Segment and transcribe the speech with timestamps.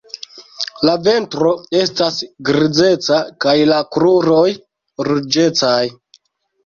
[0.89, 1.51] La ventro
[1.81, 2.17] estas
[2.49, 4.49] grizeca kaj la kruroj
[5.11, 5.79] ruĝecaj.